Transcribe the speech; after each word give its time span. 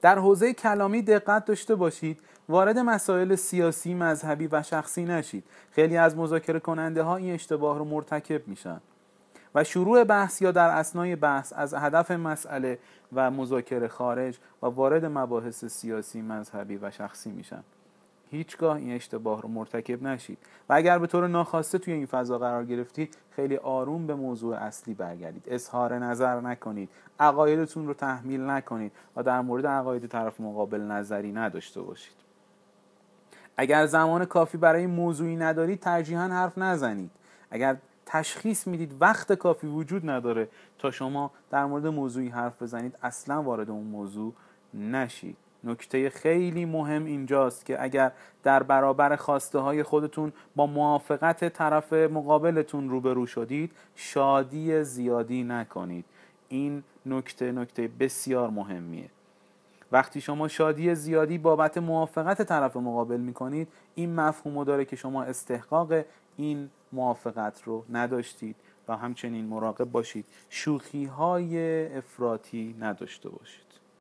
در 0.00 0.18
حوزه 0.18 0.52
کلامی 0.52 1.02
دقت 1.02 1.44
داشته 1.44 1.74
باشید. 1.74 2.20
وارد 2.48 2.78
مسائل 2.78 3.34
سیاسی 3.34 3.94
مذهبی 3.94 4.48
و 4.52 4.62
شخصی 4.62 5.04
نشید. 5.04 5.44
خیلی 5.70 5.96
از 5.96 6.16
مذاکره 6.16 6.60
کننده 6.60 7.02
ها 7.02 7.16
این 7.16 7.34
اشتباه 7.34 7.78
رو 7.78 7.84
مرتکب 7.84 8.48
میشن. 8.48 8.80
و 9.54 9.64
شروع 9.64 10.04
بحث 10.04 10.42
یا 10.42 10.52
در 10.52 10.68
اسنای 10.68 11.16
بحث 11.16 11.52
از 11.56 11.74
هدف 11.74 12.10
مسئله 12.10 12.78
و 13.12 13.30
مذاکره 13.30 13.88
خارج 13.88 14.38
و 14.62 14.66
وارد 14.66 15.04
مباحث 15.04 15.64
سیاسی 15.64 16.22
مذهبی 16.22 16.76
و 16.76 16.90
شخصی 16.90 17.30
میشن. 17.30 17.62
هیچگاه 18.30 18.76
این 18.76 18.92
اشتباه 18.92 19.42
رو 19.42 19.48
مرتکب 19.48 20.02
نشید. 20.02 20.38
و 20.68 20.72
اگر 20.72 20.98
به 20.98 21.06
طور 21.06 21.28
ناخواسته 21.28 21.78
توی 21.78 21.94
این 21.94 22.06
فضا 22.06 22.38
قرار 22.38 22.64
گرفتید 22.64 23.16
خیلی 23.30 23.56
آروم 23.56 24.06
به 24.06 24.14
موضوع 24.14 24.56
اصلی 24.56 24.94
برگردید. 24.94 25.44
اظهار 25.46 25.98
نظر 25.98 26.40
نکنید. 26.40 26.90
عقایدتون 27.20 27.86
رو 27.86 27.94
تحمیل 27.94 28.40
نکنید 28.40 28.92
و 29.16 29.22
در 29.22 29.40
مورد 29.40 29.66
عقاید 29.66 30.06
طرف 30.06 30.40
مقابل 30.40 30.80
نظری 30.80 31.32
نداشته 31.32 31.80
باشید. 31.82 32.16
اگر 33.56 33.86
زمان 33.86 34.24
کافی 34.24 34.58
برای 34.58 34.86
موضوعی 34.86 35.36
ندارید 35.36 35.80
ترجیحاً 35.80 36.28
حرف 36.28 36.58
نزنید. 36.58 37.10
اگر 37.50 37.76
تشخیص 38.06 38.66
می‌دید 38.66 38.94
وقت 39.00 39.32
کافی 39.32 39.66
وجود 39.66 40.10
نداره 40.10 40.48
تا 40.78 40.90
شما 40.90 41.30
در 41.50 41.64
مورد 41.64 41.86
موضوعی 41.86 42.28
حرف 42.28 42.62
بزنید 42.62 42.98
اصلا 43.02 43.42
وارد 43.42 43.70
اون 43.70 43.86
موضوع 43.86 44.32
نشید. 44.74 45.36
نکته 45.64 46.10
خیلی 46.10 46.64
مهم 46.64 47.04
اینجاست 47.04 47.66
که 47.66 47.82
اگر 47.82 48.12
در 48.42 48.62
برابر 48.62 49.16
خواسته 49.16 49.58
های 49.58 49.82
خودتون 49.82 50.32
با 50.56 50.66
موافقت 50.66 51.48
طرف 51.48 51.92
مقابلتون 51.92 52.90
روبرو 52.90 53.26
شدید 53.26 53.72
شادی 53.94 54.84
زیادی 54.84 55.42
نکنید. 55.42 56.04
این 56.48 56.82
نکته 57.06 57.52
نکته 57.52 57.88
بسیار 58.00 58.50
مهمیه. 58.50 59.10
وقتی 59.92 60.20
شما 60.20 60.48
شادی 60.48 60.94
زیادی 60.94 61.38
بابت 61.38 61.78
موافقت 61.78 62.42
طرف 62.42 62.76
مقابل 62.76 63.20
می‌کنید 63.20 63.68
این 63.94 64.14
مفهوم 64.14 64.64
داره 64.64 64.84
که 64.84 64.96
شما 64.96 65.22
استحقاق 65.22 65.92
این 66.36 66.70
موافقت 66.92 67.62
رو 67.62 67.84
نداشتید 67.90 68.56
و 68.88 68.96
همچنین 68.96 69.44
مراقب 69.44 69.84
باشید. 69.84 70.24
شوخی 70.48 71.04
های 71.04 71.86
افراطی 71.96 72.76
نداشته 72.80 73.28
باشید. 73.28 73.68